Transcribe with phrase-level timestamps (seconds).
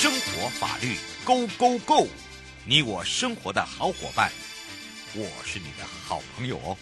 [0.00, 0.96] 生活法律
[1.26, 2.06] Go Go Go！
[2.64, 4.30] 你我生活的好伙伴，
[5.14, 6.74] 我是你的好朋友哦。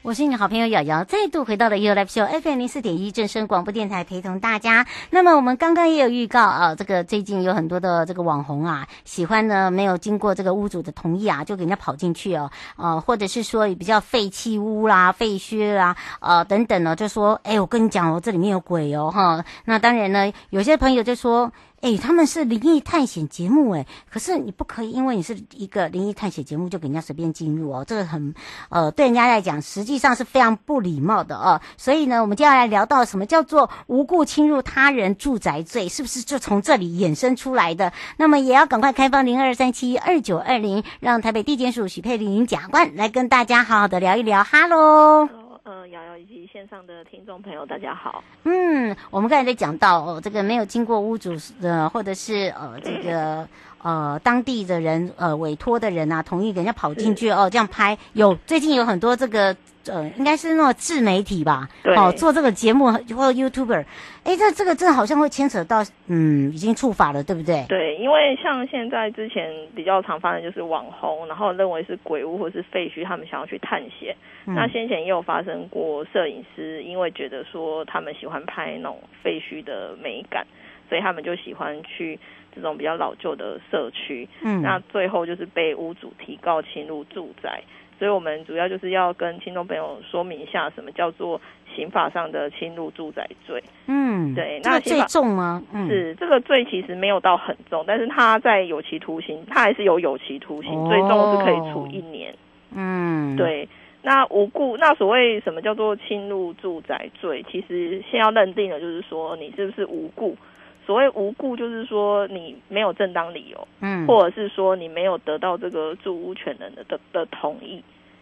[0.00, 4.86] 我是你的好朋友瑶瑶，再度回到了 You Live Show FM 零四点一正声广播电台，陪同大家。
[5.10, 19.44] 那么我们刚刚也有预告啊，这个最近有很多的这个网红啊，喜欢呢没有经过这个屋主的同意啊，就给人家跑进去哦，呃，或者是说比较废弃屋啦、废墟啦，呃等等呢，就说，哎，我跟你讲哦，这里面有鬼哦，哈。
[19.66, 21.52] 那当然呢，有些朋友就说。
[21.82, 28.34] 哎，他们是灵异探险节目哎，可是你不可以，因为你是一个灵异探险节目，就给人家随便进入哦，这个很，
[28.70, 31.60] 呃，对人家来讲，实际上是非常不礼貌的哦。
[31.76, 37.92] 所以呢，我们接下来聊到什么叫做无故侵入他人住宅罪，是不是就从这里衍生出来的？
[38.16, 44.44] 那么也要赶快开放零二三七二九二零，让台北地检署许佩玲检察官来跟大家好好的聊一聊。
[44.44, 45.28] 哈喽。
[45.64, 48.22] 呃，瑶瑶以及线上的听众朋友，大家好。
[48.44, 53.48] 嗯，我们刚才在讲到哦，这个没有经过屋主的，或者是呃这个
[53.82, 57.98] 呃当地的人呃委托的人啊，同意人家跑进去哦，这样拍。
[58.12, 59.56] 有最近有很多这个。
[59.88, 63.84] 呃，应该是那种自媒体吧，哦，做这个节目或者 YouTuber，
[64.22, 67.66] 哎，这这个真的好像会牵扯到，嗯，已经触法了，对不对？
[67.68, 74.14] 对，因为像现在之前比较常发生就是网红，然后认为是鬼屋或是废墟，他们想要去探险。
[74.46, 80.46] 嗯、那先前也有发生过摄影师，因为觉得说他们喜欢拍那种废墟的美感，
[80.88, 82.18] 所以他们就喜欢去
[82.54, 84.28] 这种比较老旧的社区。
[84.42, 87.62] 嗯，那最后就是被屋主提告侵入住宅。
[87.98, 91.40] 所以我们主要就是要跟听众朋友说明一下，什么叫做
[91.72, 93.62] 刑法上的侵入住宅罪。
[93.86, 95.62] 嗯，对，那最重吗？
[95.72, 102.34] 嗯、是这个罪其实没有到很重，但是他在有期徒刑，他还是有有期徒刑，最重是可以处一年。
[102.74, 103.68] 嗯，对。
[104.02, 107.44] 那无故，那所谓什么叫做侵入住宅罪？
[107.50, 110.36] 其实先要认定的就是说你是不是无故。
[110.84, 117.80] 所谓无故，就是说你没有正当理由，嗯，或者是说你没有得到这个住屋权人的的的同意，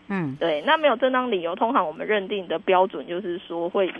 [0.08, 0.62] 嗯，对。
[0.66, 3.92] 那没有正当理由，通常我们认定的标准就是说会以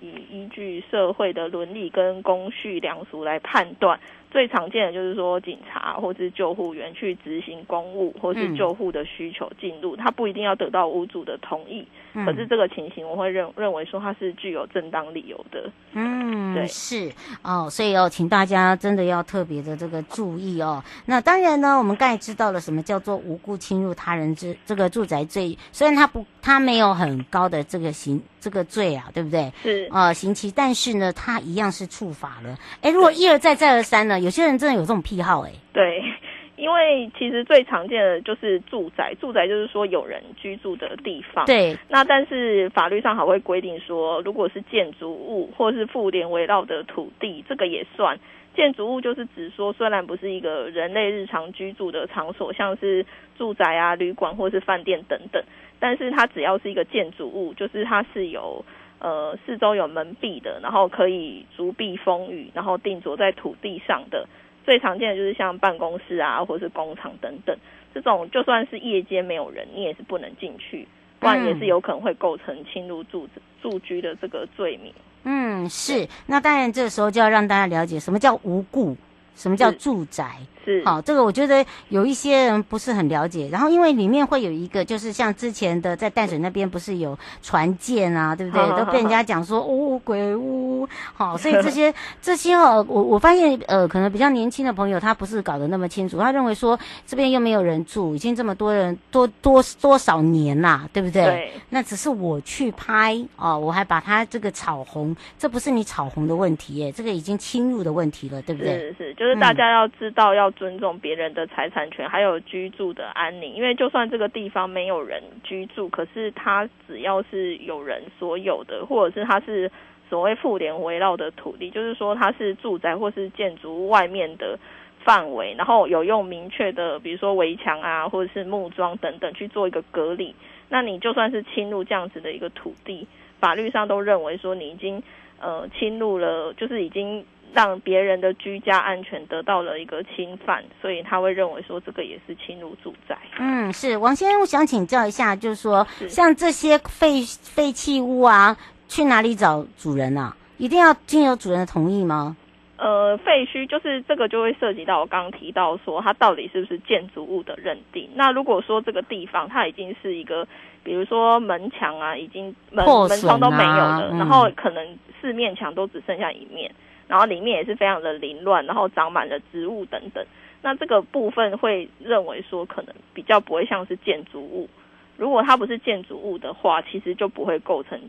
[0.00, 3.98] 以依据社会的伦理跟公序良俗来判断。
[4.30, 11.86] 最常见的就是说，警察或是救护员去执行公务或是救护的需求进入，他不一定要得到屋主的同意。
[12.26, 15.70] 可是这个情形，我会认认为说他是具有正当理由的。
[15.92, 17.10] 嗯，对，是
[17.42, 20.84] 哦，所以哦，请大家真的要特别的这个注意哦。
[21.06, 29.50] 那当然呢，我们刚才知道了什么叫做无故侵入他人之这个住宅罪，虽然他不，他没有很高的这个刑这个罪啊，对不对？
[29.62, 32.56] 是啊，刑期，但是呢，他一样是触法了。
[32.82, 36.02] 哎，如果一而再再而三呢，有些人真的有这种癖好，哎，对。
[36.58, 41.46] 因为其实最常见的就是住宅，住宅就是说有人居住的地方。
[41.46, 41.78] 对。
[41.88, 48.18] 那但是法律上还会规定说，如果是建筑物或是妇联围绕的土地，这个也算。
[48.56, 53.06] 建筑物就是指说，虽然不是一个人类日常居住的场所，像是
[53.38, 55.40] 住宅啊、旅馆或是饭店等等，
[55.78, 58.64] 但是它只要是一个建筑物，就是它是有
[59.00, 64.26] 呃四周有门壁的，然后可以足避风雨，然后定着在土地上的。
[64.64, 67.56] 最常见的就是像办公室啊，或是工厂等等，
[67.94, 70.86] 这种就算是夜间没有人，你也是不能进去，
[71.18, 73.26] 不然也是有可能会构成侵入住
[73.62, 74.92] 住居的这个罪名。
[75.24, 76.06] 嗯，是。
[76.26, 78.94] 那当然，这个时候就要让大家了解什么叫无故。
[79.38, 80.36] 什么叫住宅？
[80.64, 83.48] 是，是好，这个我觉得有一些人不是很了解。
[83.50, 88.68] 然后因为里面会有一个，就是像之前的在淡水那边不是有船舰啊，对不对？
[88.76, 101.22] 都被人家讲说哦鬼屋，好， 所以这些这些哦，我我发现呃，可能比较年轻的朋友他不是搞得那么清楚，他认为说这边又没有人住，已经这么多人多多多少年啦，对不对？
[101.24, 101.52] 对。
[101.70, 108.72] 那只是我去拍哦，我还把它这个炒红，这不是你炒红的问题耶，这个已经侵入的问题了，对不对？
[108.78, 109.27] 是是，就是。
[109.28, 113.52] 就是大家要知道，要尊重别人的财产权，还有居住的安宁。
[113.52, 119.70] 因为就算这个地方没有人居住，可是它只要是有人所有的，或者是它是
[120.08, 124.58] 所谓妇联围绕的土地，就是说它是住宅或是建筑物外面的
[125.04, 130.34] 范围，然后有用明确的，比如说围墙啊，或者是木桩等等去做一个隔离。
[130.70, 133.06] 那你就算是侵入这样子的一个土地，
[133.38, 135.02] 法律上都认为说你已经。
[135.40, 143.16] 呃侵入了，就是已经让别人的居家安全得到了一个侵犯，所以他会认为说这个也是侵入住宅。
[143.38, 148.56] 嗯，是王先生，我想请教一下，就是说是像这些废废弃物啊，
[148.86, 150.36] 去哪里找主人啊？
[150.58, 152.36] 一定要经由主人的同意吗？
[152.76, 158.08] 呃，废墟就是这个就会涉及到我刚刚提到说它到底是不是建筑物的认定。
[158.14, 160.46] 那如果说这个地方它已经是一个，
[160.84, 166.72] 比如说门墙啊，已经门、啊、门窗都没有了，然后可能四面墙都只剩下一面，
[167.08, 170.24] 然后里面也是非常的凌乱，然后长满了植物等等。
[170.62, 174.68] 那这个部分会认为说可能比较不会像是建筑物。
[175.16, 178.00] 如果它不是建筑物的话，其实就不会构成，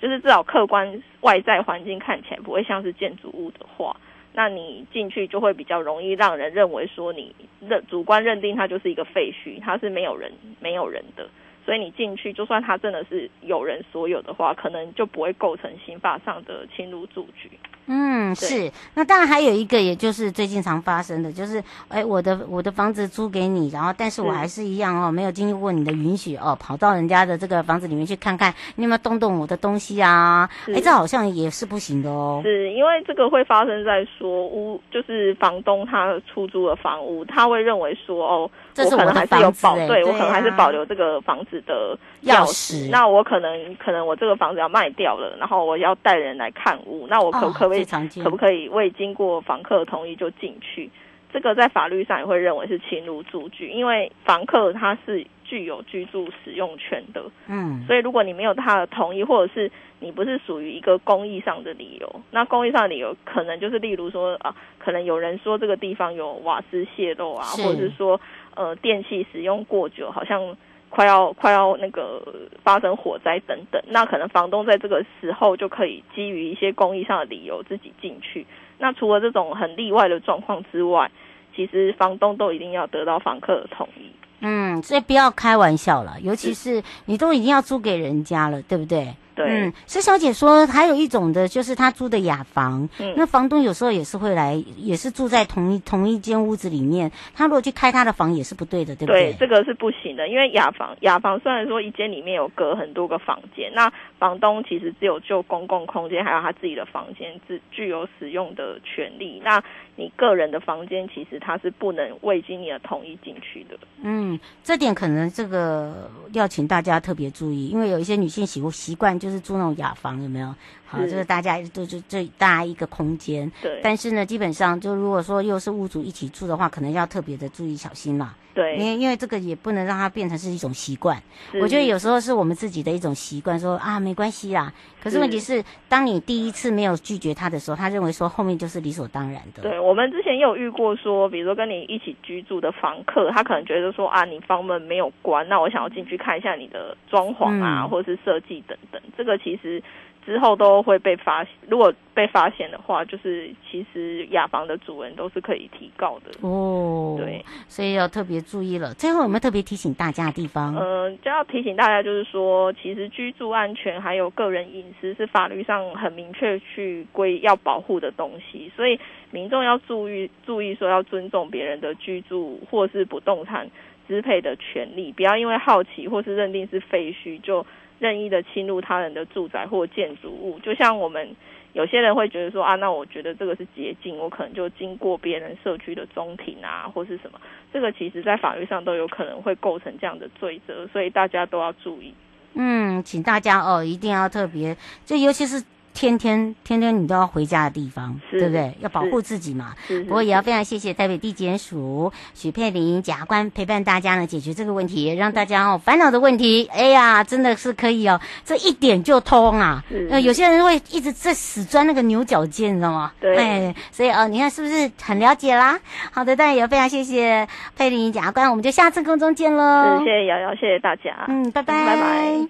[0.00, 3.96] 就是至少客观外在环境看起来不会像是建筑物的话。
[4.32, 11.28] 那你进去就会比较容易让人认为说你认主观认定它就是一个废墟，它是没有人没有人的，
[11.64, 17.50] 所以你进去就算它真的是有人所有的话，可能就不会构成刑法上的侵入住居。
[17.86, 18.70] 嗯，是。
[18.94, 30.48] 那当然还有一个，也就是最近常发生的，就是哎，我的我的房子租给你，然后但是我还是一样哦，没有经过你的允许哦，跑到人家的这个房子里面去看看，你有没有动动我的东西啊？
[30.68, 32.40] 哎，这好像也是不行的哦。
[32.42, 42.88] 是因为这个会发生在说屋，就是房东他出租的房屋，他会认为说哦，这是我可能还是有保，对，对我可能还是保留这个房子的钥匙。
[42.90, 47.73] 那我可能可能我这个房子要卖掉了，然后我要带人来看屋，那我可不可以？
[48.22, 50.90] 可不可以未经过房客同意就进去？
[51.32, 57.24] 这个在法律上也会认为是侵入住居，因为房客他是具有居住使用权的。
[57.48, 59.68] 嗯，所以如果你没有他的同意，或者是
[59.98, 68.20] 你不是属于一个公益上的理由，那公益上的理由可能就是例如说啊，可能有人说这个地方有瓦斯泄漏啊，或者是说
[68.54, 70.56] 呃电器使用过久，好像。
[70.94, 72.22] 快要快要那个
[72.62, 78.46] 发生火灾等等，那可能房东在这个时候就可以基于一些公益上的理由自己进去。
[78.78, 81.10] 那除了这种很例外的状况之外，
[81.56, 84.12] 其实房东都一定要得到房客的同意。
[84.38, 89.16] 嗯，所以不要开玩笑了，尤其是你都已经要租给人家了，对不对？
[89.34, 99.32] 对，嗯，施小姐说还有一种的，就是她租的雅房，嗯，那房东有时候也是会来，也是住在同一同一间屋子里面，他如果去开他的房也是不对的，对不对？
[99.32, 109.62] 对，这个是不行的，因为雅房雅房虽然说一间里面有隔很多个房间，那房东其实只有就公共空间还有他自己的房间自具有使用的权利，那
[109.96, 113.76] 你个人的房间其实他是不能未经你的同意进去的。
[114.04, 119.14] 嗯，这点可能这个要请大家特别注意，因为有一些女性习习惯。
[119.24, 120.54] 就是住那种雅房，有没有？
[120.84, 123.50] 好，就是大家都就这大一个空间。
[123.62, 123.80] 对。
[123.82, 128.34] 但是呢，基本上就如果说又是屋主一起住的话，可能要特别的注意小心啦。
[128.52, 128.76] 对。
[128.76, 131.22] 因为因为这个也不能让它变成是一种习惯。
[131.60, 134.72] 我觉得有时候是我们自己的一种习惯，说啊没关系啦。
[135.02, 139.62] 可是问题是，当你第一次没有拒绝他的时候，他认为说后面就是理所当然的。
[139.62, 149.00] 对，我们之前也有遇过说，比如说跟你一起居住的房客，他可能觉得说啊，你房门没有关，那我想要进去看一下你的装潢啊，嗯、或者是设计等等。
[149.16, 149.82] 这个其实。
[150.24, 157.16] 之后都会被发现，如果被发现的话，就是其实雅房的主人都是可以提告的哦。
[157.18, 158.94] 对，所以要特别注意了。
[158.94, 160.74] 最后有没有特别提醒大家的地方？
[160.74, 168.98] 嗯、呃，就要提醒大家，就是说，其实居住安全还有个人隐私是法律上很明确去规要保护的东西，所以
[169.30, 173.68] 民众要注意注意说要尊重别人的居住或是不动产
[174.08, 177.66] 支配的权利，不要因为好奇或是认定是废墟就。
[177.98, 181.34] 任意的侵入他人的住宅或建筑物，就像我们
[181.72, 187.40] 有些人会觉得说啊，那我觉得这个是捷径，我可能就经过别人社区的中庭啊，或是什么，
[187.72, 192.14] 这个其实在法律上都有可能会构成这样的罪责，所以大家都要注意。
[192.54, 195.62] 嗯，请大家哦，一定要特别，就尤其是。
[195.94, 198.76] 天天天天你都要回家的地方，对不对？
[198.80, 199.74] 要保护自己嘛。
[200.08, 209.84] 不过也要非常谢谢台北地检署许佩玲检察官陪伴大家呢，解决这个问题，让大家哦烦恼的问题，哎呀，真的是可以哦，这一点就通啊。
[210.10, 213.12] 呃，有些人会一直在死钻那个牛角尖，你知道吗？
[213.20, 213.36] 对。
[213.36, 215.78] 哎，所以哦，你看是不是很了解啦？
[216.10, 217.46] 好的，当然也非常谢谢
[217.76, 220.00] 佩玲检察官，我们就下次空中见喽。
[220.00, 221.24] 谢谢瑶瑶，谢谢大家。
[221.28, 222.48] 嗯，拜拜，拜拜。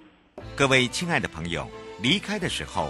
[0.55, 1.67] 各位亲爱的朋友，
[2.01, 2.89] 离开的时候。